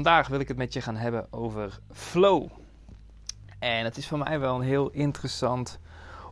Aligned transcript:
Vandaag 0.00 0.28
wil 0.28 0.40
ik 0.40 0.48
het 0.48 0.56
met 0.56 0.72
je 0.72 0.80
gaan 0.80 0.96
hebben 0.96 1.26
over 1.32 1.78
flow. 1.92 2.46
En 3.58 3.84
het 3.84 3.96
is 3.96 4.08
voor 4.08 4.18
mij 4.18 4.40
wel 4.40 4.54
een 4.54 4.62
heel 4.62 4.90
interessant 4.90 5.78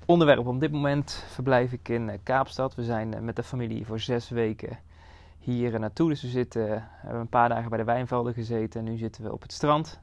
onderwerp. 0.05 0.47
Op 0.47 0.61
dit 0.61 0.73
moment 0.73 1.25
verblijf 1.29 1.73
ik 1.73 1.89
in 1.89 2.11
eh, 2.11 2.19
Kaapstad. 2.23 2.75
We 2.75 2.85
zijn 2.85 3.15
eh, 3.15 3.21
met 3.21 3.37
de 3.37 3.43
familie 3.43 3.87
voor 3.87 4.01
zes 4.01 4.29
weken 4.29 4.79
hier 5.39 5.81
naartoe. 5.81 6.09
Dus 6.09 6.23
we 6.23 6.29
zitten, 6.29 6.89
hebben 6.91 7.21
een 7.21 7.29
paar 7.29 7.49
dagen 7.49 7.69
bij 7.69 7.79
de 7.79 7.85
wijnvelden 7.85 8.35
gezeten. 8.35 8.81
En 8.81 8.87
nu 8.87 8.97
zitten 8.97 9.23
we 9.23 9.33
op 9.33 9.43
het 9.43 9.53
strand. 9.53 10.01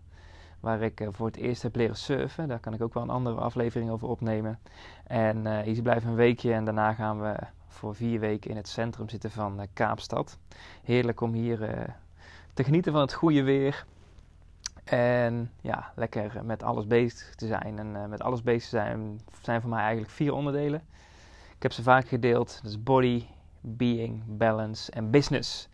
Waar 0.60 0.82
ik 0.82 1.02
eh, 1.02 1.08
voor 1.12 1.26
het 1.26 1.38
eerst 1.38 1.62
heb 1.62 1.76
leren 1.76 1.98
surfen. 1.98 2.48
Daar 2.48 2.60
kan 2.60 2.74
ik 2.74 2.82
ook 2.82 2.94
wel 2.94 3.04
een 3.04 3.10
andere 3.10 3.36
aflevering 3.36 3.90
over 3.90 4.08
opnemen. 4.08 4.60
En 5.08 5.38
uh, 5.46 5.60
hier 5.60 5.82
blijven 5.82 6.10
een 6.10 6.16
weekje. 6.16 6.54
En 6.54 6.66
daarna 6.66 6.94
gaan 6.94 7.22
we 7.22 7.36
voor 7.68 7.96
vier 7.96 8.20
weken 8.20 8.50
in 8.50 8.58
het 8.58 8.68
centrum 8.68 9.10
zitten 9.10 9.32
van 9.32 9.68
Kaapstad. 9.74 10.38
Heerlijk 10.84 11.22
om 11.22 11.34
hier 11.34 11.94
te 12.56 12.64
genieten 12.64 12.92
van 12.92 13.02
het 13.02 13.14
goede 13.14 13.44
weer. 13.44 13.86
En 14.84 15.52
ja, 15.62 15.92
lekker 15.96 16.46
met 16.46 16.64
alles 16.64 16.88
bezig 16.88 17.36
te 17.36 17.48
zijn. 17.48 17.80
En 17.80 17.88
uh, 17.88 18.06
met 18.06 18.22
alles 18.22 18.44
bezig 18.44 18.70
zijn 18.70 19.20
zijn 19.42 19.62
voor 19.62 19.70
mij 19.70 19.80
eigenlijk 19.80 20.12
vier 20.12 20.34
onderdelen. 20.34 20.84
Ik 21.56 21.64
heb 21.64 21.72
ze 21.72 21.84
vaak 21.84 22.08
gedeeld. 22.08 22.60
Dat 22.62 22.72
is 22.72 22.84
body, 22.84 23.26
being, 23.62 24.24
balance 24.28 24.92
en 24.92 25.12
business. 25.12 25.70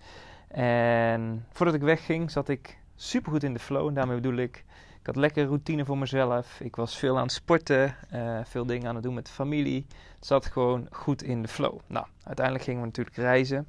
En 0.48 1.46
voordat 1.50 1.76
ik 1.76 1.82
wegging 1.82 2.32
zat 2.32 2.50
ik 2.50 2.78
super 2.96 3.32
goed 3.32 3.44
in 3.44 3.54
de 3.54 3.60
flow. 3.60 3.88
En 3.88 3.94
daarmee 3.94 4.16
bedoel 4.16 4.38
ik, 4.38 4.66
ik 5.00 5.06
had 5.06 5.16
lekker 5.16 5.46
routine 5.46 5.86
voor 5.86 5.98
mezelf. 5.98 6.60
Ik 6.60 6.76
was 6.76 6.98
veel 6.98 7.18
aan 7.18 7.24
het 7.24 7.32
sporten, 7.32 7.96
uh, 8.14 8.40
veel 8.44 8.66
dingen 8.66 8.88
aan 8.88 8.96
het 8.96 9.04
doen 9.04 9.14
met 9.14 9.30
familie. 9.30 9.86
Zat 10.20 10.46
gewoon 10.46 10.88
goed 10.92 11.24
in 11.24 11.42
de 11.42 11.48
flow. 11.48 11.80
Nou, 11.88 12.06
uiteindelijk 12.24 12.66
gingen 12.66 12.82
we 12.82 12.88
natuurlijk 12.88 13.16
reizen 13.16 13.68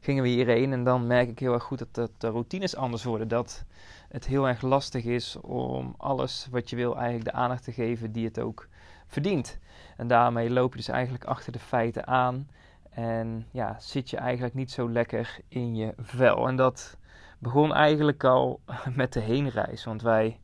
gingen 0.00 0.22
we 0.22 0.28
hierheen. 0.28 0.72
En 0.72 0.84
dan 0.84 1.06
merk 1.06 1.28
ik 1.28 1.38
heel 1.38 1.52
erg 1.52 1.62
goed 1.62 1.78
dat, 1.78 1.94
dat 1.94 2.10
de 2.18 2.28
routines 2.28 2.76
anders 2.76 3.04
worden. 3.04 3.28
Dat 3.28 3.64
het 4.08 4.26
heel 4.26 4.48
erg 4.48 4.62
lastig 4.62 5.04
is 5.04 5.36
om 5.40 5.94
alles 5.96 6.48
wat 6.50 6.70
je 6.70 6.76
wil 6.76 6.96
eigenlijk 6.96 7.24
de 7.24 7.32
aandacht 7.32 7.64
te 7.64 7.72
geven 7.72 8.12
die 8.12 8.24
het 8.24 8.40
ook 8.40 8.68
verdient. 9.06 9.58
En 9.96 10.06
daarmee 10.06 10.50
loop 10.50 10.70
je 10.70 10.76
dus 10.76 10.88
eigenlijk 10.88 11.24
achter 11.24 11.52
de 11.52 11.58
feiten 11.58 12.06
aan. 12.06 12.48
En 12.90 13.46
ja, 13.50 13.76
zit 13.78 14.10
je 14.10 14.16
eigenlijk 14.16 14.54
niet 14.54 14.70
zo 14.70 14.90
lekker 14.90 15.38
in 15.48 15.76
je 15.76 15.94
vel. 15.96 16.48
En 16.48 16.56
dat 16.56 16.96
begon 17.38 17.74
eigenlijk 17.74 18.24
al 18.24 18.60
met 18.94 19.12
de 19.12 19.20
heenreis. 19.20 19.84
Want 19.84 20.02
wij 20.02 20.40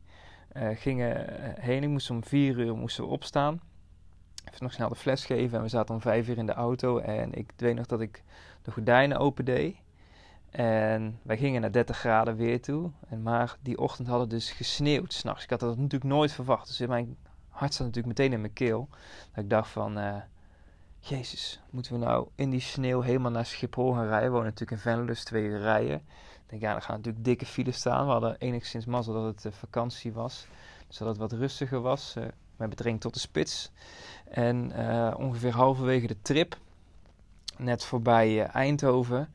uh, 0.53 0.67
gingen 0.73 1.25
heen. 1.59 1.83
Ik 1.83 1.89
moest 1.89 2.09
om 2.09 2.23
vier 2.23 2.59
uur 2.59 2.75
moesten 2.75 3.03
we 3.03 3.09
opstaan. 3.09 3.61
Even 4.47 4.63
nog 4.63 4.73
snel 4.73 4.89
de 4.89 4.95
fles 4.95 5.25
geven. 5.25 5.57
En 5.57 5.63
we 5.63 5.69
zaten 5.69 5.95
om 5.95 6.01
vijf 6.01 6.27
uur 6.27 6.37
in 6.37 6.45
de 6.45 6.53
auto. 6.53 6.97
En 6.97 7.33
ik 7.33 7.51
weet 7.55 7.75
nog 7.75 7.85
dat 7.85 8.01
ik 8.01 8.23
de 8.61 8.71
gordijnen 8.71 9.17
open 9.17 9.45
deed. 9.45 9.75
En 10.49 11.19
wij 11.21 11.37
gingen 11.37 11.61
naar 11.61 11.71
30 11.71 11.97
graden 11.97 12.35
weer 12.35 12.61
toe. 12.61 12.91
En 13.09 13.21
maar 13.21 13.57
die 13.61 13.77
ochtend 13.77 14.07
had 14.07 14.19
het 14.19 14.29
dus 14.29 14.51
gesneeuwd 14.51 15.13
s'nachts. 15.13 15.43
Ik 15.43 15.49
had 15.49 15.59
dat 15.59 15.77
natuurlijk 15.77 16.11
nooit 16.11 16.31
verwacht. 16.31 16.67
Dus 16.67 16.87
mijn 16.87 17.17
hart 17.49 17.73
zat 17.73 17.85
natuurlijk 17.85 18.17
meteen 18.17 18.33
in 18.33 18.41
mijn 18.41 18.53
keel. 18.53 18.87
Dat 19.33 19.43
ik 19.43 19.49
dacht 19.49 19.69
van... 19.69 19.97
Uh, 19.97 20.15
Jezus, 20.99 21.59
moeten 21.69 21.93
we 21.93 22.05
nou 22.05 22.27
in 22.35 22.49
die 22.49 22.59
sneeuw 22.59 23.01
helemaal 23.01 23.31
naar 23.31 23.45
Schiphol 23.45 23.93
gaan 23.93 24.07
rijden? 24.07 24.27
We 24.27 24.29
wonen 24.29 24.43
natuurlijk 24.43 24.71
in 24.71 24.77
Venlo, 24.77 25.05
dus 25.05 25.23
twee 25.23 25.43
uur 25.43 25.59
rijden. 25.59 25.95
Ik 25.95 26.49
denk, 26.49 26.61
ja, 26.61 26.71
dan 26.71 26.81
gaan 26.81 26.95
natuurlijk 26.95 27.25
dikke 27.25 27.45
files 27.45 27.77
staan. 27.77 28.05
We 28.05 28.11
hadden 28.11 28.37
enigszins 28.37 28.85
mazzel 28.85 29.13
dat 29.13 29.35
het 29.35 29.45
uh, 29.45 29.51
vakantie 29.51 30.13
was. 30.13 30.47
Dus 30.87 30.97
dat 30.97 31.07
het 31.07 31.17
wat 31.17 31.31
rustiger 31.31 31.81
was. 31.81 32.15
Uh, 32.17 32.25
met 32.57 32.69
betrekking 32.69 33.01
tot 33.01 33.13
de 33.13 33.19
spits. 33.19 33.71
En 34.29 34.73
ongeveer 35.17 35.51
halverwege 35.51 36.07
de 36.07 36.21
trip 36.21 36.57
net 37.57 37.83
voorbij 37.83 38.43
eh, 38.43 38.55
Eindhoven. 38.55 39.33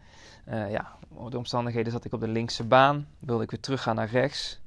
Uh, 0.48 0.70
ja, 0.70 0.98
de 1.30 1.38
omstandigheden 1.38 1.92
zat 1.92 2.04
ik 2.04 2.12
op 2.12 2.20
de 2.20 2.28
linkse 2.28 2.64
baan. 2.64 3.08
Wilde 3.18 3.42
ik 3.42 3.50
weer 3.50 3.60
teruggaan 3.60 3.94
naar 3.94 4.10
rechts. 4.10 4.60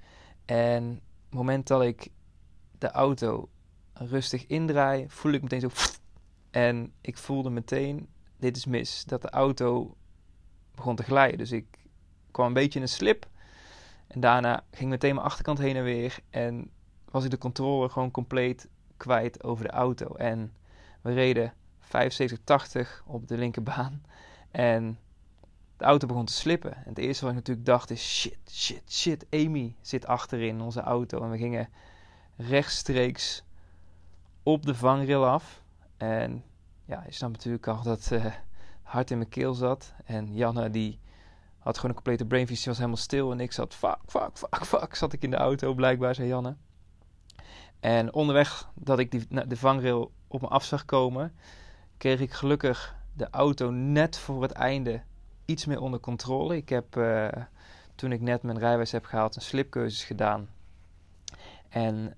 En 0.45 0.83
op 0.93 1.29
het 1.29 1.33
moment 1.33 1.67
dat 1.67 1.81
ik 1.81 2.09
de 2.77 2.91
auto 2.91 3.49
rustig 3.93 4.45
indraai, 4.47 5.05
voel 5.09 5.31
ik 5.31 5.41
meteen 5.41 5.61
zo. 5.61 5.69
En 6.51 6.93
ik 7.01 7.17
voelde 7.17 7.49
meteen: 7.49 8.07
dit 8.37 8.57
is 8.57 8.65
mis. 8.65 9.03
Dat 9.05 9.21
de 9.21 9.29
auto 9.29 9.95
begon 10.75 10.95
te 10.95 11.03
glijden. 11.03 11.37
Dus 11.37 11.51
ik 11.51 11.65
kwam 12.31 12.47
een 12.47 12.53
beetje 12.53 12.79
in 12.79 12.85
een 12.85 12.91
slip. 12.91 13.27
En 14.07 14.19
daarna 14.19 14.63
ging 14.71 14.89
meteen 14.89 15.15
mijn 15.15 15.27
achterkant 15.27 15.57
heen 15.57 15.75
en 15.75 15.83
weer. 15.83 16.17
En 16.29 16.71
was 17.15 17.23
ik 17.23 17.31
de 17.31 17.37
controle 17.37 17.89
gewoon 17.89 18.11
compleet 18.11 18.67
kwijt 18.97 19.43
over 19.43 19.65
de 19.65 19.71
auto. 19.71 20.15
En 20.15 20.53
we 21.01 21.13
reden 21.13 21.53
75, 21.79 22.39
80 22.43 23.03
op 23.05 23.27
de 23.27 23.37
linkerbaan. 23.37 24.03
En 24.51 24.99
de 25.77 25.83
auto 25.83 26.07
begon 26.07 26.25
te 26.25 26.33
slippen. 26.33 26.75
En 26.75 26.89
het 26.89 26.97
eerste 26.97 27.23
wat 27.23 27.33
ik 27.33 27.39
natuurlijk 27.39 27.65
dacht 27.65 27.89
is: 27.89 28.19
shit, 28.19 28.37
shit, 28.49 28.81
shit. 28.87 29.25
Amy 29.29 29.75
zit 29.81 30.07
achterin 30.07 30.61
onze 30.61 30.81
auto. 30.81 31.21
En 31.21 31.29
we 31.29 31.37
gingen 31.37 31.69
rechtstreeks 32.35 33.43
op 34.43 34.65
de 34.65 34.75
vangrail 34.75 35.25
af. 35.27 35.61
En 35.97 36.43
ja, 36.85 37.03
je 37.05 37.13
snapt 37.13 37.33
natuurlijk 37.33 37.67
al 37.67 37.83
dat 37.83 38.09
uh, 38.13 38.25
hart 38.83 39.11
in 39.11 39.17
mijn 39.17 39.29
keel 39.29 39.53
zat. 39.53 39.93
En 40.05 40.33
Janne 40.33 40.69
die 40.69 40.99
had 41.59 41.75
gewoon 41.75 41.89
een 41.89 42.03
complete 42.03 42.25
brain 42.25 42.47
was 42.47 42.77
helemaal 42.77 42.97
stil. 42.97 43.31
En 43.31 43.39
ik 43.39 43.51
zat 43.51 43.73
fuck, 43.73 43.99
fuck, 44.05 44.37
fuck, 44.37 44.65
fuck. 44.65 44.95
Zat 44.95 45.13
ik 45.13 45.23
in 45.23 45.29
de 45.29 45.37
auto 45.37 45.73
blijkbaar, 45.73 46.15
zei 46.15 46.27
Janne. 46.27 46.55
En 47.85 48.13
onderweg 48.13 48.69
dat 48.73 48.99
ik 48.99 49.11
die, 49.11 49.27
de 49.47 49.57
vangrail 49.57 50.11
op 50.27 50.41
me 50.41 50.47
af 50.47 50.63
zag 50.63 50.85
komen 50.85 51.33
kreeg 51.97 52.19
ik 52.19 52.31
gelukkig 52.31 52.95
de 53.13 53.27
auto 53.29 53.69
net 53.69 54.17
voor 54.17 54.41
het 54.41 54.51
einde 54.51 55.01
iets 55.45 55.65
meer 55.65 55.79
onder 55.79 55.99
controle. 55.99 56.55
Ik 56.55 56.69
heb 56.69 56.95
uh, 56.95 57.27
toen 57.95 58.11
ik 58.11 58.21
net 58.21 58.41
mijn 58.41 58.59
rijwijs 58.59 58.91
heb 58.91 59.05
gehaald 59.05 59.35
een 59.35 59.41
slipkeuzes 59.41 60.03
gedaan. 60.03 60.49
En 61.69 61.95
uh, 61.95 62.11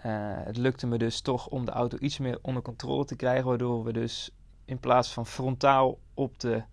het 0.45 0.57
lukte 0.57 0.87
me 0.87 0.97
dus 0.97 1.21
toch 1.21 1.47
om 1.47 1.65
de 1.65 1.71
auto 1.71 1.97
iets 1.97 2.17
meer 2.17 2.39
onder 2.41 2.61
controle 2.61 3.05
te 3.05 3.15
krijgen. 3.15 3.45
Waardoor 3.45 3.83
we 3.83 3.93
dus 3.93 4.31
in 4.65 4.79
plaats 4.79 5.13
van 5.13 5.25
frontaal 5.25 5.99
op 6.13 6.39
de 6.39 6.63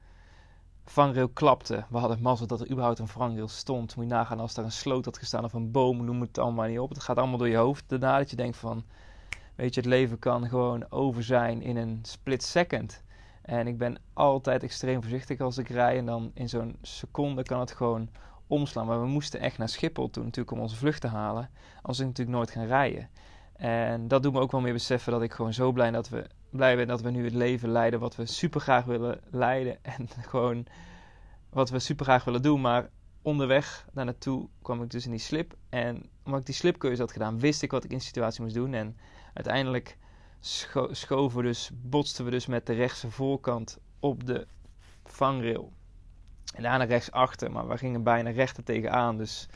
vangrail 0.85 1.29
klapten. 1.29 1.87
We 1.89 1.99
hadden 1.99 2.23
mazzel 2.23 2.47
dat 2.47 2.61
er 2.61 2.71
überhaupt 2.71 2.99
een 2.99 3.09
vangrail 3.09 3.49
stond. 3.49 3.97
Moet 3.97 4.05
je 4.05 4.11
nagaan 4.11 4.41
als 4.41 4.55
daar 4.55 4.65
een 4.65 4.73
sloot 4.73 5.05
had 5.05 5.19
gestaan 5.19 5.45
of 5.45 5.53
een 5.53 5.71
boom. 5.71 6.05
Noem 6.05 6.21
het 6.21 6.39
allemaal 6.39 6.69
niet 6.69 6.79
op. 6.79 6.89
Het 6.89 7.03
gaat 7.03 7.19
allemaal 7.19 7.39
door 7.39 7.49
je 7.49 7.57
hoofd. 7.57 7.85
Daarna 7.87 8.19
dat 8.19 8.31
je 8.31 8.37
denkt 8.37 8.57
van 8.57 8.85
Weet 9.55 9.75
je, 9.75 9.81
het 9.81 9.91
leven 9.91 10.19
kan 10.19 10.49
gewoon 10.49 10.91
over 10.91 11.23
zijn 11.23 11.63
in 11.63 11.77
een 11.77 11.99
split 12.03 12.43
second. 12.43 13.03
En 13.43 13.67
ik 13.67 13.79
ben 13.79 13.99
altijd 14.13 14.63
extreem 14.63 15.01
voorzichtig 15.01 15.41
als 15.41 15.59
ik 15.59 15.69
rij. 15.69 15.99
En 15.99 16.07
dan 16.07 16.31
in 16.35 16.49
zo'n 16.49 16.77
seconde 16.83 17.43
kan 17.43 17.61
het 17.61 17.73
gewoon 17.73 18.09
omslaan. 18.47 18.87
Maar 18.87 19.01
we 19.01 19.07
moesten 19.07 19.41
echt 19.41 19.59
naar 19.59 19.69
Schiphol 19.69 20.11
toen 20.11 20.25
natuurlijk 20.25 20.57
om 20.57 20.63
onze 20.63 20.77
vlucht 20.77 21.01
te 21.01 21.07
halen. 21.07 21.51
Als 21.83 21.99
ik 21.99 22.07
natuurlijk 22.07 22.37
nooit 22.37 22.51
gaan 22.51 22.67
rijden. 22.67 23.09
En 23.57 24.09
dat 24.09 24.23
doet 24.23 24.33
me 24.33 24.41
ook 24.41 24.53
wel 24.53 24.61
meer 24.61 24.73
beseffen 24.73 25.13
dat 25.13 25.23
ik 25.23 25.33
gewoon 25.33 25.53
zo 25.53 25.73
blij, 25.73 25.91
dat 25.91 26.09
we, 26.09 26.27
blij 26.51 26.77
ben 26.77 26.87
dat 26.87 27.01
we 27.01 27.11
nu 27.11 27.25
het 27.25 27.35
leven 27.35 27.69
leiden 27.69 28.01
wat 28.01 28.17
we 28.17 28.27
super 28.27 28.61
graag 28.61 28.85
willen 28.85 29.21
leiden. 29.31 29.79
En 29.83 30.09
gewoon 30.29 30.67
wat 31.51 31.71
we 31.71 31.79
super 31.79 32.05
graag 32.05 32.25
willen 32.25 32.43
doen. 32.43 32.61
Maar 32.61 32.91
onderweg 33.23 33.87
daar 33.93 34.05
naartoe 34.05 34.49
kwam 34.63 34.83
ik 34.83 34.91
dus 34.91 35.05
in 35.05 35.11
die 35.11 35.21
slip. 35.21 35.55
En 35.69 36.11
omdat 36.25 36.41
ik 36.41 36.47
die 36.47 36.55
slipkeuze 36.55 37.01
had 37.01 37.13
gedaan, 37.13 37.41
wist 37.41 37.63
ik 37.63 37.71
wat 37.71 37.85
ik 37.85 37.91
in 37.91 37.99
de 37.99 38.05
situatie 38.05 38.43
moest 38.43 38.55
doen. 38.55 38.75
En 38.75 38.97
uiteindelijk 39.35 39.97
scho 40.41 40.93
schoven 40.93 41.37
we 41.39 41.43
dus, 41.43 41.71
botsten 41.75 42.25
we 42.25 42.31
dus 42.31 42.47
met 42.47 42.67
de 42.67 42.73
rechtse 42.73 43.11
voorkant 43.11 43.79
op 44.01 44.27
de 44.27 44.47
vangrail. 45.05 45.73
En 46.55 46.63
daarna 46.63 46.85
rechts 46.85 47.11
achter, 47.11 47.51
maar 47.51 47.69
we 47.69 47.79
gingen 47.79 48.03
bijna 48.03 48.31
rechter 48.31 48.65
tegenaan. 48.65 49.17
Dus 49.17 49.49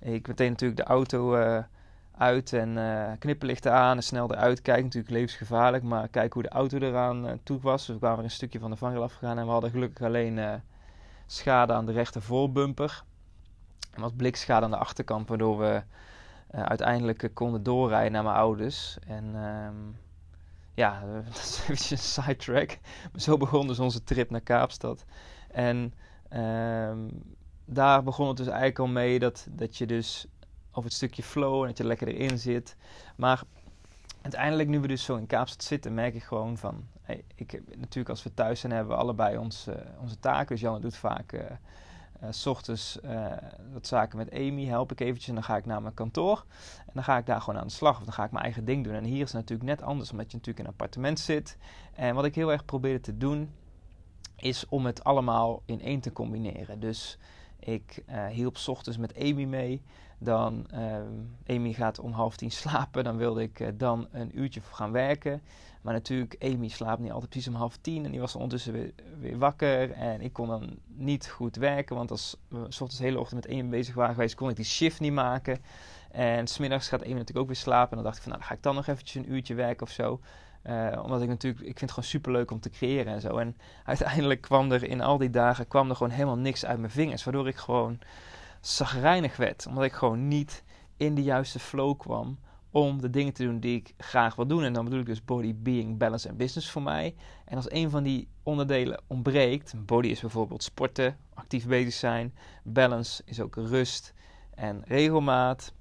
ik 0.00 0.28
meteen 0.28 0.50
natuurlijk 0.50 0.80
de 0.80 0.86
auto 0.86 1.36
uh, 1.36 1.58
uit 2.18 2.52
en 2.52 2.76
uh, 2.76 3.12
knipperlichten 3.18 3.72
aan 3.72 3.96
en 3.96 4.02
snel 4.02 4.32
eruit. 4.32 4.62
Kijk, 4.62 4.82
natuurlijk 4.82 5.12
levensgevaarlijk, 5.12 5.82
maar 5.82 6.08
kijk 6.08 6.32
hoe 6.32 6.42
de 6.42 6.48
auto 6.48 6.78
eraan 6.78 7.26
uh, 7.26 7.32
toe 7.42 7.60
was. 7.60 7.86
We 7.86 7.98
kwamen 7.98 8.18
er 8.18 8.24
een 8.24 8.30
stukje 8.30 8.58
van 8.58 8.70
de 8.70 8.76
vangrail 8.76 9.04
afgegaan 9.04 9.38
en 9.38 9.44
we 9.44 9.50
hadden 9.50 9.70
gelukkig 9.70 10.06
alleen 10.06 10.62
schade 11.26 11.72
aan 11.72 11.86
de 11.86 11.92
rechter 11.92 12.22
voorbumper. 12.22 13.02
En 13.90 14.00
wat 14.00 14.16
blikschade 14.16 14.64
aan 14.64 14.70
de 14.70 14.76
achterkant, 14.76 15.28
waardoor 15.28 15.58
we 15.58 15.82
uiteindelijk 16.50 17.30
konden 17.34 17.62
doorrijden 17.62 18.12
naar 18.12 18.22
mijn 18.22 18.36
ouders. 18.36 18.98
En 19.06 19.34
um, 19.34 19.96
ja, 20.78 21.02
dat 21.24 21.36
is 21.36 21.58
eventjes 21.62 21.90
een 21.90 22.22
sidetrack. 22.22 22.78
Maar 23.12 23.20
zo 23.20 23.36
begon 23.36 23.66
dus 23.66 23.78
onze 23.78 24.04
trip 24.04 24.30
naar 24.30 24.40
Kaapstad. 24.40 25.04
En 25.50 25.94
ehm, 26.28 26.98
daar 27.64 28.02
begon 28.02 28.28
het 28.28 28.36
dus 28.36 28.46
eigenlijk 28.46 28.78
al 28.78 28.86
mee 28.86 29.18
dat, 29.18 29.46
dat 29.50 29.76
je 29.76 29.86
dus 29.86 30.26
over 30.78 30.90
het 30.90 30.98
stukje 30.98 31.22
flow 31.22 31.60
en 31.60 31.66
dat 31.68 31.78
je 31.78 31.84
lekker 31.84 32.08
erin 32.08 32.38
zit. 32.38 32.76
Maar 33.16 33.42
uiteindelijk, 34.22 34.68
nu 34.68 34.80
we 34.80 34.88
dus 34.88 35.04
zo 35.04 35.16
in 35.16 35.26
Kaapstad 35.26 35.64
zitten, 35.64 35.94
merk 35.94 36.14
ik 36.14 36.22
gewoon 36.22 36.58
van... 36.58 36.86
Hey, 37.02 37.24
ik, 37.34 37.62
natuurlijk 37.76 38.08
als 38.08 38.22
we 38.22 38.34
thuis 38.34 38.60
zijn 38.60 38.72
hebben 38.72 38.92
we 38.96 39.00
allebei 39.02 39.36
ons, 39.36 39.66
uh, 39.68 39.74
onze 40.00 40.18
taken. 40.18 40.48
Dus 40.48 40.60
Janne 40.60 40.80
doet 40.80 40.96
vaak... 40.96 41.32
Uh, 41.32 41.40
s 42.30 42.46
ochtends 42.46 42.98
wat 43.72 43.86
zaken 43.86 44.18
met 44.18 44.32
Amy, 44.32 44.66
help 44.66 44.92
ik 44.92 45.00
eventjes 45.00 45.28
en 45.28 45.34
dan 45.34 45.44
ga 45.44 45.56
ik 45.56 45.66
naar 45.66 45.82
mijn 45.82 45.94
kantoor. 45.94 46.44
En 46.78 46.92
dan 46.92 47.04
ga 47.04 47.18
ik 47.18 47.26
daar 47.26 47.40
gewoon 47.40 47.60
aan 47.60 47.66
de 47.66 47.72
slag 47.72 47.98
of 47.98 48.04
dan 48.04 48.12
ga 48.12 48.24
ik 48.24 48.30
mijn 48.30 48.44
eigen 48.44 48.64
ding 48.64 48.84
doen. 48.84 48.94
En 48.94 49.04
hier 49.04 49.22
is 49.22 49.32
het 49.32 49.40
natuurlijk 49.40 49.68
net 49.68 49.82
anders, 49.82 50.10
omdat 50.10 50.30
je 50.30 50.36
natuurlijk 50.36 50.58
in 50.58 50.64
een 50.64 50.70
appartement 50.70 51.20
zit. 51.20 51.56
En 51.94 52.14
wat 52.14 52.24
ik 52.24 52.34
heel 52.34 52.52
erg 52.52 52.64
probeerde 52.64 53.00
te 53.00 53.16
doen, 53.16 53.52
is 54.36 54.68
om 54.68 54.86
het 54.86 55.04
allemaal 55.04 55.62
in 55.64 55.80
één 55.80 56.00
te 56.00 56.12
combineren. 56.12 56.80
Dus 56.80 57.18
ik 57.58 58.02
uh, 58.10 58.26
hielp 58.26 58.56
ochtends 58.66 58.98
met 58.98 59.16
Amy 59.18 59.44
mee. 59.44 59.82
Dan, 60.20 60.66
Amy 61.46 61.72
gaat 61.72 61.98
om 61.98 62.12
half 62.12 62.36
tien 62.36 62.50
slapen. 62.50 63.04
Dan 63.04 63.16
wilde 63.16 63.42
ik 63.42 63.78
dan 63.78 64.08
een 64.10 64.38
uurtje 64.38 64.60
gaan 64.60 64.92
werken. 64.92 65.42
Maar 65.82 65.92
natuurlijk, 65.94 66.36
Amy 66.38 66.68
slaapt 66.68 67.00
niet 67.00 67.10
altijd 67.10 67.30
precies 67.30 67.48
om 67.48 67.54
half 67.54 67.76
tien. 67.76 68.04
En 68.04 68.10
die 68.10 68.20
was 68.20 68.34
ondertussen 68.34 68.92
weer, 69.20 69.38
wakker. 69.38 69.90
En 69.90 70.20
ik 70.20 70.32
kon 70.32 70.48
dan 70.48 70.78
niet 70.86 71.28
goed 71.28 71.56
werken. 71.56 71.96
Want 71.96 72.10
als 72.10 72.36
we 72.48 72.58
ochtends 72.58 72.96
de 72.96 73.04
hele 73.04 73.18
ochtend 73.18 73.46
met 73.46 73.54
Amy 73.54 73.68
bezig 73.68 73.94
waren 73.94 74.14
geweest, 74.14 74.34
kon 74.34 74.50
ik 74.50 74.56
die 74.56 74.64
shift 74.64 75.00
niet 75.00 75.12
maken. 75.12 75.58
En 76.10 76.46
smiddags 76.46 76.88
gaat 76.88 77.02
Amy 77.02 77.12
natuurlijk 77.12 77.38
ook 77.38 77.46
weer 77.46 77.56
slapen. 77.56 77.90
En 77.90 77.96
dan 77.96 78.04
dacht 78.04 78.16
ik 78.16 78.22
van, 78.22 78.30
nou, 78.30 78.42
dan 78.42 78.50
ga 78.50 78.56
ik 78.56 78.62
dan 78.62 78.74
nog 78.74 78.86
eventjes 78.86 79.24
een 79.24 79.32
uurtje 79.32 79.54
werken 79.54 79.86
of 79.86 79.92
zo. 79.92 80.20
Uh, 80.66 81.00
omdat 81.02 81.22
ik 81.22 81.28
natuurlijk, 81.28 81.62
ik 81.62 81.78
vind 81.78 81.80
het 81.80 81.90
gewoon 81.90 82.08
super 82.08 82.32
leuk 82.32 82.50
om 82.50 82.60
te 82.60 82.70
creëren 82.70 83.12
en 83.12 83.20
zo. 83.20 83.36
En 83.36 83.56
uiteindelijk 83.84 84.40
kwam 84.40 84.72
er 84.72 84.84
in 84.84 85.00
al 85.00 85.18
die 85.18 85.30
dagen, 85.30 85.68
kwam 85.68 85.90
er 85.90 85.96
gewoon 85.96 86.12
helemaal 86.12 86.38
niks 86.38 86.64
uit 86.64 86.78
mijn 86.78 86.90
vingers. 86.90 87.24
Waardoor 87.24 87.48
ik 87.48 87.56
gewoon 87.56 87.98
zagrijnig 88.60 89.36
werd. 89.36 89.66
Omdat 89.66 89.84
ik 89.84 89.92
gewoon 89.92 90.28
niet 90.28 90.64
in 90.96 91.14
de 91.14 91.22
juiste 91.22 91.58
flow 91.58 91.98
kwam 91.98 92.38
om 92.70 93.00
de 93.00 93.10
dingen 93.10 93.32
te 93.32 93.44
doen 93.44 93.60
die 93.60 93.76
ik 93.76 93.94
graag 93.96 94.34
wil 94.34 94.46
doen. 94.46 94.62
En 94.62 94.72
dan 94.72 94.84
bedoel 94.84 95.00
ik 95.00 95.06
dus 95.06 95.24
body, 95.24 95.54
being, 95.56 95.98
balance 95.98 96.28
en 96.28 96.36
business 96.36 96.70
voor 96.70 96.82
mij. 96.82 97.14
En 97.44 97.56
als 97.56 97.70
een 97.70 97.90
van 97.90 98.02
die 98.02 98.28
onderdelen 98.42 99.02
ontbreekt, 99.06 99.74
body 99.86 100.08
is 100.08 100.20
bijvoorbeeld 100.20 100.62
sporten, 100.62 101.16
actief 101.34 101.66
bezig 101.66 101.92
zijn. 101.92 102.34
Balance 102.62 103.22
is 103.24 103.40
ook 103.40 103.54
rust 103.54 104.14
en 104.54 104.82
regelmaat. 104.86 105.72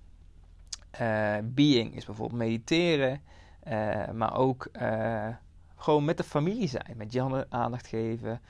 Uh, 1.01 1.35
being 1.43 1.95
is 1.95 2.05
bijvoorbeeld 2.05 2.39
mediteren. 2.39 3.21
Uh, 3.67 4.09
maar 4.09 4.35
ook 4.35 4.69
uh, 4.81 5.27
gewoon 5.75 6.05
met 6.05 6.17
de 6.17 6.23
familie 6.23 6.67
zijn. 6.67 6.93
Met 6.95 7.13
Janne 7.13 7.45
aandacht 7.49 7.87
geven, 7.87 8.41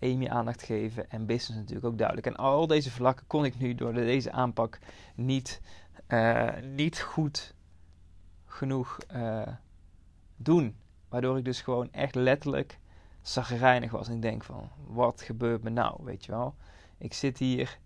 Amy 0.00 0.28
aandacht 0.28 0.62
geven 0.62 1.10
en 1.10 1.26
business 1.26 1.60
natuurlijk 1.60 1.86
ook 1.86 1.98
duidelijk. 1.98 2.26
En 2.26 2.36
al 2.36 2.66
deze 2.66 2.90
vlakken 2.90 3.26
kon 3.26 3.44
ik 3.44 3.58
nu 3.58 3.74
door 3.74 3.92
deze 3.92 4.32
aanpak 4.32 4.78
niet, 5.14 5.60
niet 6.74 7.00
goed 7.00 7.54
genoeg 8.44 8.98
uh, 9.14 9.46
doen. 10.36 10.76
Waardoor 11.08 11.38
ik 11.38 11.44
dus 11.44 11.60
gewoon 11.60 11.92
echt 11.92 12.14
letterlijk 12.14 12.78
zagrijnig 13.22 13.90
was. 13.90 14.08
En 14.08 14.14
ik 14.14 14.22
denk 14.22 14.44
van, 14.44 14.70
wat 14.86 15.22
gebeurt 15.22 15.62
me 15.62 15.70
nou, 15.70 16.04
weet 16.04 16.24
je 16.24 16.32
wel. 16.32 16.54
Ik 16.98 17.14
zit 17.14 17.38
hier 17.38 17.78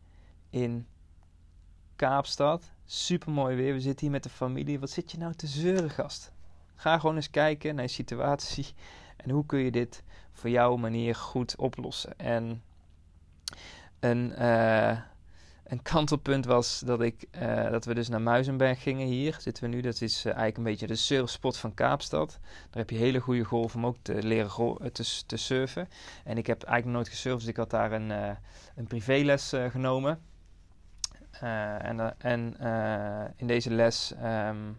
in 0.50 0.86
Kaapstad. 1.96 2.70
Super 2.84 3.32
mooi 3.32 3.56
weer. 3.56 3.72
We 3.72 3.80
zitten 3.80 4.00
hier 4.00 4.10
met 4.10 4.22
de 4.22 4.28
familie. 4.28 4.80
Wat 4.80 4.90
zit 4.90 5.10
je 5.10 5.18
nou 5.18 5.34
te 5.34 5.46
zeuren, 5.46 5.90
gast? 5.90 6.32
Ga 6.80 6.98
gewoon 6.98 7.16
eens 7.16 7.30
kijken 7.30 7.74
naar 7.74 7.84
je 7.84 7.90
situatie. 7.90 8.66
En 9.16 9.30
hoe 9.30 9.46
kun 9.46 9.58
je 9.58 9.70
dit 9.70 10.02
voor 10.32 10.50
jouw 10.50 10.76
manier 10.76 11.14
goed 11.14 11.56
oplossen. 11.56 12.18
En 12.18 12.62
een... 14.00 14.32
Uh, 14.38 14.98
een 15.64 15.82
kantelpunt 15.82 16.44
was 16.44 16.80
dat, 16.80 17.00
ik, 17.00 17.26
uh, 17.42 17.70
dat 17.70 17.84
we 17.84 17.94
dus 17.94 18.08
naar 18.08 18.20
Muizenberg 18.20 18.82
gingen. 18.82 19.06
Hier 19.06 19.36
zitten 19.40 19.64
we 19.64 19.68
nu. 19.68 19.80
Dat 19.80 20.00
is 20.00 20.18
uh, 20.18 20.24
eigenlijk 20.24 20.56
een 20.56 20.62
beetje 20.62 20.86
de 20.86 20.94
surfspot 20.94 21.56
van 21.56 21.74
Kaapstad. 21.74 22.38
Daar 22.40 22.82
heb 22.82 22.90
je 22.90 22.96
hele 22.96 23.18
goede 23.18 23.44
golven 23.44 23.78
om 23.78 23.86
ook 23.86 23.96
te 24.02 24.22
leren 24.22 24.50
eh, 24.50 24.86
te, 24.86 25.22
te, 25.26 25.36
surfen. 25.36 25.88
En 26.24 26.38
ik 26.38 26.46
heb 26.46 26.62
eigenlijk 26.62 26.96
nooit 26.96 27.08
gesurfd, 27.08 27.40
dus 27.40 27.48
ik 27.48 27.56
had 27.56 27.70
daar 27.70 27.92
een, 27.92 28.10
een 28.74 28.86
privéles 28.86 29.52
genomen. 29.70 30.20
en 31.40 32.18
en 32.18 32.56
in 33.36 33.46
deze 33.46 33.70
les 33.70 34.14
um, 34.22 34.78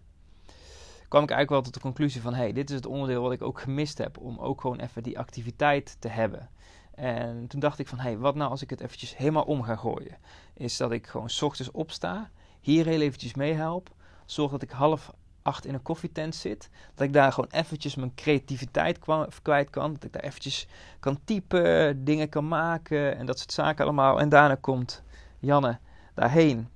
kwam 1.12 1.24
ik 1.24 1.30
eigenlijk 1.30 1.50
wel 1.50 1.62
tot 1.62 1.74
de 1.74 1.90
conclusie 1.90 2.22
van... 2.22 2.34
hey, 2.34 2.54
dit 2.54 2.70
is 2.70 2.76
het 2.76 2.86
onderdeel 2.86 3.22
wat 3.22 3.32
ik 3.32 3.42
ook 3.42 3.60
gemist 3.60 3.98
heb. 3.98 4.18
Om 4.18 4.40
ook 4.40 4.62
gewoon 4.62 4.80
even 4.80 5.04
die 5.04 5.20
activiteit 5.20 5.96
te 6.00 6.08
hebben. 6.08 6.50
En 6.94 7.48
toen 7.48 7.60
dacht 7.60 7.80
ik 7.80 7.88
van, 7.88 7.98
hé, 7.98 8.04
hey, 8.04 8.18
wat 8.18 8.36
nou 8.36 8.52
als 8.52 8.62
ik 8.62 8.70
het 8.70 8.82
eventjes 8.82 9.18
helemaal 9.18 9.44
om 9.44 9.64
ga 9.64 9.76
gooien? 9.76 10.18
Is 10.54 10.78
dat 10.78 10.92
ik 10.92 11.08
gewoon 11.08 11.30
s 11.30 11.42
ochtends 11.42 11.72
opsta, 11.72 12.30
hier 12.60 12.86
heel 12.86 13.02
eventjes 13.02 13.34
meehelp, 13.34 13.90
zorg 14.26 14.52
dat 14.52 14.62
ik 14.62 14.70
half 14.70 15.12
acht 15.42 15.66
in 15.66 15.74
een 15.74 15.82
koffietent 15.82 16.36
zit, 16.36 16.70
dat 16.96 17.08
ik 17.08 17.14
daar 17.14 17.32
gewoon 17.32 17.50
eventjes 17.52 17.96
mijn 17.96 18.16
creativiteit 18.16 19.00
kwijt 19.42 19.70
kan, 19.70 19.94
dat 19.94 20.04
ik 20.04 20.14
daar 20.14 20.24
eventjes 20.24 20.68
kan 21.00 21.20
typen, 21.24 22.04
dingen 22.04 22.30
kan 22.30 22.48
maken 22.48 23.18
en 23.18 23.26
dat 23.26 23.40
soort 23.40 23.52
zaken 23.52 23.86
allemaal. 23.86 24.20
En 24.20 24.30
daarna 24.30 24.56
komt 24.56 25.04
Janne 25.40 25.80
daarheen 26.14 26.68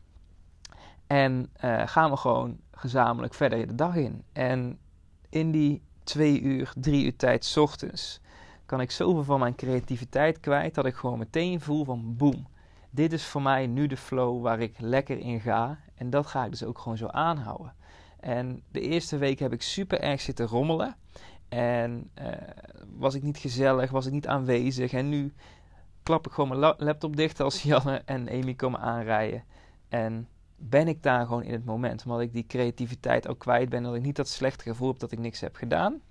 en 1.07 1.49
uh, 1.63 1.81
gaan 1.85 2.09
we 2.09 2.17
gewoon 2.17 2.57
gezamenlijk 2.75 3.33
verder 3.33 3.67
de 3.67 3.75
dag 3.75 3.95
in. 3.95 4.23
En 4.33 4.79
in 5.29 5.51
die 5.51 5.81
twee 6.03 6.41
uur, 6.41 6.73
drie 6.75 7.05
uur 7.05 7.15
tijd 7.15 7.45
s 7.45 7.57
ochtends 7.57 8.21
kan 8.65 8.81
ik 8.81 8.91
zoveel 8.91 9.23
van 9.23 9.39
mijn 9.39 9.55
creativiteit 9.55 10.39
kwijt 10.39 10.75
dat 10.75 10.85
ik 10.85 10.95
gewoon 10.95 11.19
meteen 11.19 11.61
voel 11.61 11.85
van 11.85 12.15
boem. 12.17 12.47
Dit 12.89 13.13
is 13.13 13.25
voor 13.25 13.41
mij 13.41 13.67
nu 13.67 13.87
de 13.87 13.97
flow 13.97 14.41
waar 14.41 14.59
ik 14.59 14.75
lekker 14.79 15.19
in 15.19 15.41
ga. 15.41 15.79
En 15.95 16.09
dat 16.09 16.25
ga 16.25 16.45
ik 16.45 16.51
dus 16.51 16.63
ook 16.63 16.79
gewoon 16.79 16.97
zo 16.97 17.07
aanhouden. 17.07 17.73
En 18.19 18.63
de 18.71 18.81
eerste 18.81 19.17
week 19.17 19.39
heb 19.39 19.53
ik 19.53 19.61
super 19.61 19.99
erg 19.99 20.21
zitten 20.21 20.47
rommelen. 20.47 20.95
En 21.49 22.09
uh, 22.21 22.27
was 22.97 23.13
ik 23.13 23.23
niet 23.23 23.37
gezellig, 23.37 23.91
was 23.91 24.05
ik 24.05 24.11
niet 24.11 24.27
aanwezig. 24.27 24.93
En 24.93 25.09
nu 25.09 25.33
klap 26.03 26.27
ik 26.27 26.31
gewoon 26.31 26.59
mijn 26.59 26.75
laptop 26.77 27.15
dicht 27.15 27.39
als 27.39 27.63
Janne 27.63 28.01
en 28.05 28.29
Amy 28.29 28.53
komen 28.53 28.79
aanrijden. 28.79 29.43
En 29.89 30.27
ben 30.55 30.87
ik 30.87 31.03
daar 31.03 31.25
gewoon 31.25 31.43
in 31.43 31.53
het 31.53 31.65
moment. 31.65 32.03
Omdat 32.05 32.21
ik 32.21 32.33
die 32.33 32.45
creativiteit 32.47 33.27
ook 33.27 33.39
kwijt 33.39 33.69
ben. 33.69 33.83
Dat 33.83 33.95
ik 33.95 34.01
niet 34.01 34.15
dat 34.15 34.27
slechte 34.27 34.63
gevoel 34.63 34.87
heb 34.87 34.99
dat 34.99 35.11
ik 35.11 35.19
niks 35.19 35.39
heb 35.39 35.55
gedaan. 35.55 36.01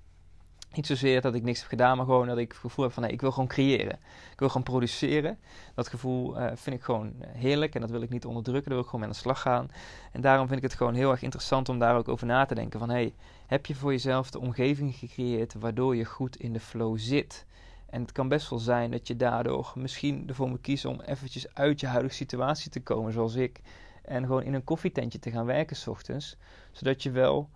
Niet 0.74 0.86
zozeer 0.86 1.20
dat 1.20 1.34
ik 1.34 1.42
niks 1.42 1.60
heb 1.60 1.68
gedaan, 1.68 1.96
maar 1.96 2.06
gewoon 2.06 2.26
dat 2.26 2.38
ik 2.38 2.52
het 2.52 2.60
gevoel 2.60 2.84
heb 2.84 2.94
van 2.94 3.02
nee, 3.02 3.12
ik 3.12 3.20
wil 3.20 3.32
gewoon 3.32 3.48
creëren. 3.48 3.98
Ik 4.32 4.38
wil 4.38 4.48
gewoon 4.48 4.62
produceren. 4.62 5.38
Dat 5.74 5.88
gevoel 5.88 6.40
uh, 6.40 6.46
vind 6.54 6.76
ik 6.76 6.82
gewoon 6.82 7.14
eh, 7.20 7.28
heerlijk 7.32 7.74
en 7.74 7.80
dat 7.80 7.90
wil 7.90 8.02
ik 8.02 8.10
niet 8.10 8.24
onderdrukken. 8.24 8.64
Daar 8.64 8.74
wil 8.74 8.84
ik 8.84 8.90
gewoon 8.90 9.00
mee 9.00 9.08
aan 9.08 9.16
de 9.16 9.22
slag 9.22 9.40
gaan. 9.40 9.70
En 10.12 10.20
daarom 10.20 10.46
vind 10.46 10.58
ik 10.58 10.64
het 10.68 10.74
gewoon 10.74 10.94
heel 10.94 11.10
erg 11.10 11.22
interessant 11.22 11.68
om 11.68 11.78
daar 11.78 11.96
ook 11.96 12.08
over 12.08 12.26
na 12.26 12.44
te 12.44 12.54
denken. 12.54 12.78
Van 12.78 12.90
hey, 12.90 13.14
heb 13.46 13.66
je 13.66 13.74
voor 13.74 13.90
jezelf 13.90 14.30
de 14.30 14.38
omgeving 14.40 14.94
gecreëerd 14.94 15.54
waardoor 15.54 15.96
je 15.96 16.04
goed 16.04 16.36
in 16.36 16.52
de 16.52 16.60
flow 16.60 16.98
zit? 16.98 17.46
En 17.90 18.00
het 18.00 18.12
kan 18.12 18.28
best 18.28 18.50
wel 18.50 18.58
zijn 18.58 18.90
dat 18.90 19.06
je 19.06 19.16
daardoor 19.16 19.72
misschien 19.74 20.28
ervoor 20.28 20.48
moet 20.48 20.60
kiezen 20.60 20.90
om 20.90 21.00
eventjes 21.00 21.54
uit 21.54 21.80
je 21.80 21.86
huidige 21.86 22.14
situatie 22.14 22.70
te 22.70 22.82
komen, 22.82 23.12
zoals 23.12 23.34
ik. 23.34 23.60
En 24.04 24.26
gewoon 24.26 24.42
in 24.42 24.54
een 24.54 24.64
koffietentje 24.64 25.18
te 25.18 25.30
gaan 25.30 25.46
werken 25.46 25.76
s 25.76 25.86
ochtends. 25.86 26.36
Zodat 26.72 27.02
je 27.02 27.10
wel 27.10 27.50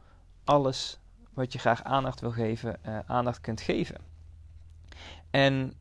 alles 0.44 0.98
wat 1.34 1.52
je 1.52 1.58
graag 1.58 1.84
aandacht 1.84 2.20
wil 2.20 2.30
geven, 2.30 2.78
uh, 2.86 2.98
aandacht 3.06 3.40
kunt 3.40 3.60
geven. 3.60 3.96
En 5.30 5.72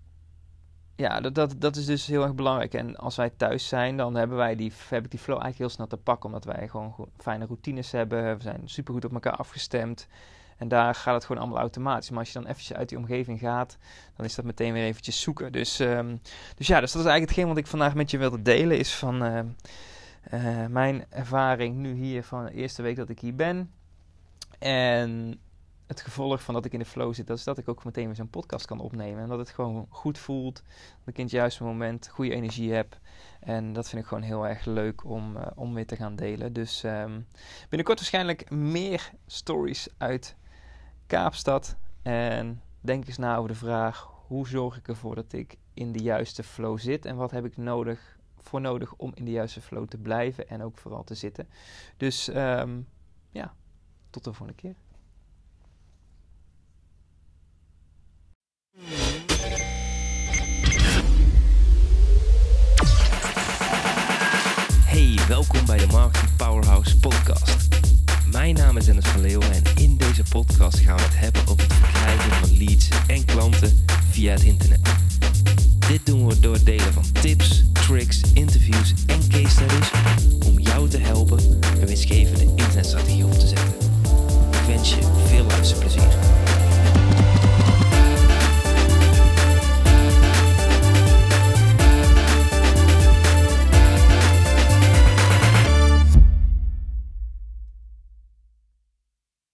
ja, 0.95 1.19
dat, 1.21 1.35
dat, 1.35 1.55
dat 1.57 1.75
is 1.75 1.85
dus 1.85 2.05
heel 2.05 2.23
erg 2.23 2.35
belangrijk. 2.35 2.73
En 2.73 2.95
als 2.95 3.15
wij 3.15 3.29
thuis 3.29 3.67
zijn, 3.67 3.97
dan 3.97 4.15
hebben 4.15 4.37
wij 4.37 4.55
die, 4.55 4.71
heb 4.89 5.03
ik 5.03 5.11
die 5.11 5.19
flow 5.19 5.41
eigenlijk 5.41 5.57
heel 5.57 5.69
snel 5.69 5.87
te 5.87 5.97
pakken. 5.97 6.25
Omdat 6.25 6.43
wij 6.43 6.67
gewoon 6.67 6.95
fijne 7.17 7.45
routines 7.45 7.91
hebben. 7.91 8.37
We 8.37 8.43
zijn 8.43 8.61
super 8.65 8.93
goed 8.93 9.05
op 9.05 9.13
elkaar 9.13 9.35
afgestemd. 9.35 10.07
En 10.57 10.67
daar 10.67 10.95
gaat 10.95 11.13
het 11.13 11.25
gewoon 11.25 11.41
allemaal 11.41 11.59
automatisch. 11.59 12.09
Maar 12.09 12.19
als 12.19 12.27
je 12.27 12.39
dan 12.39 12.47
eventjes 12.47 12.77
uit 12.77 12.89
die 12.89 12.97
omgeving 12.97 13.39
gaat, 13.39 13.77
dan 14.15 14.25
is 14.25 14.35
dat 14.35 14.45
meteen 14.45 14.73
weer 14.73 14.83
eventjes 14.83 15.21
zoeken. 15.21 15.51
Dus, 15.51 15.79
um, 15.79 16.21
dus 16.55 16.67
ja, 16.67 16.79
dus 16.79 16.91
dat 16.91 17.01
is 17.01 17.07
eigenlijk 17.07 17.29
hetgeen 17.29 17.47
wat 17.47 17.57
ik 17.57 17.67
vandaag 17.67 17.95
met 17.95 18.11
je 18.11 18.17
wilde 18.17 18.41
delen. 18.41 18.77
Is 18.77 18.95
van 18.95 19.23
uh, 19.23 19.39
uh, 20.33 20.65
mijn 20.65 21.05
ervaring 21.09 21.75
nu 21.75 21.93
hier 21.93 22.23
van 22.23 22.45
de 22.45 22.51
eerste 22.51 22.81
week 22.81 22.95
dat 22.95 23.09
ik 23.09 23.19
hier 23.19 23.35
ben. 23.35 23.71
En 24.59 25.39
het 25.87 26.01
gevolg 26.01 26.43
van 26.43 26.53
dat 26.53 26.65
ik 26.65 26.73
in 26.73 26.79
de 26.79 26.85
flow 26.85 27.13
zit, 27.13 27.27
dat 27.27 27.37
is 27.37 27.43
dat 27.43 27.57
ik 27.57 27.67
ook 27.69 27.85
meteen 27.85 28.05
weer 28.05 28.15
zo'n 28.15 28.29
podcast 28.29 28.65
kan 28.65 28.79
opnemen. 28.79 29.23
En 29.23 29.29
dat 29.29 29.39
het 29.39 29.49
gewoon 29.49 29.85
goed 29.89 30.17
voelt. 30.17 30.63
Dat 30.99 31.07
ik 31.07 31.17
in 31.17 31.23
het 31.23 31.33
juiste 31.33 31.63
moment 31.63 32.07
goede 32.07 32.33
energie 32.33 32.73
heb. 32.73 32.99
En 33.39 33.73
dat 33.73 33.89
vind 33.89 34.01
ik 34.01 34.07
gewoon 34.07 34.23
heel 34.23 34.47
erg 34.47 34.65
leuk 34.65 35.05
om, 35.05 35.35
uh, 35.35 35.47
om 35.55 35.73
weer 35.73 35.85
te 35.85 35.95
gaan 35.95 36.15
delen. 36.15 36.53
Dus 36.53 36.83
um, 36.83 37.27
binnenkort 37.69 37.99
waarschijnlijk 37.99 38.49
meer 38.49 39.11
stories 39.25 39.87
uit 39.97 40.35
Kaapstad. 41.05 41.75
En 42.01 42.61
denk 42.81 43.07
eens 43.07 43.17
na 43.17 43.35
over 43.35 43.49
de 43.49 43.55
vraag: 43.55 44.09
hoe 44.27 44.47
zorg 44.47 44.77
ik 44.77 44.87
ervoor 44.87 45.15
dat 45.15 45.33
ik 45.33 45.57
in 45.73 45.91
de 45.91 45.99
juiste 45.99 46.43
flow 46.43 46.79
zit? 46.79 47.05
En 47.05 47.15
wat 47.15 47.31
heb 47.31 47.45
ik 47.45 47.57
nodig 47.57 48.16
voor 48.47 48.61
nodig 48.61 48.93
om 48.95 49.11
in 49.15 49.25
de 49.25 49.31
juiste 49.31 49.61
flow 49.61 49.87
te 49.87 49.97
blijven 49.97 50.49
en 50.49 50.63
ook 50.63 50.77
vooral 50.77 51.03
te 51.03 51.15
zitten. 51.15 51.47
Dus 51.97 52.29
ehm, 52.29 52.79
ja, 53.29 53.53
tot 54.09 54.23
de 54.23 54.33
volgende 54.33 54.61
keer. 54.61 54.75
Hey, 64.85 65.17
welkom 65.27 65.65
bij 65.65 65.77
de 65.77 65.87
Marketing 65.87 66.35
Powerhouse 66.35 66.99
podcast. 66.99 67.67
Mijn 68.31 68.55
naam 68.55 68.77
is 68.77 68.85
Dennis 68.85 69.07
van 69.07 69.21
Leeuwen 69.21 69.51
en 69.51 69.63
in 69.75 69.97
deze 69.97 70.23
podcast 70.29 70.79
gaan 70.79 70.95
we 70.95 71.01
het 71.01 71.17
hebben 71.17 71.41
over 71.41 71.63
het 71.63 71.73
verkrijgen 71.73 72.31
van 72.31 72.57
leads 72.57 72.89
en 73.07 73.25
klanten 73.25 73.85
via 74.09 74.31
het 74.31 74.43
internet. 74.43 74.79
Dit 75.87 76.05
doen 76.05 76.27
we 76.27 76.39
door 76.39 76.53
het 76.53 76.65
delen 76.65 76.93
van 76.93 77.11
tips, 77.11 77.63
tricks, 77.87 78.21
interviews 78.35 78.93
en 79.07 79.21
case 79.29 79.49
studies. 79.51 80.26